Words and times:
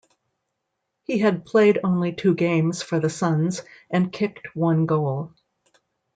He 1.03 1.19
had 1.19 1.45
played 1.45 1.77
only 1.83 2.11
two 2.11 2.33
games 2.33 2.81
for 2.81 2.99
the 2.99 3.07
Suns 3.07 3.61
and 3.91 4.11
kicked 4.11 4.55
one 4.55 4.87
goal. 4.87 5.35